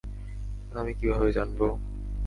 আমি 0.71 0.91
কীভাবে 0.99 1.29
জানবো? 1.31 1.65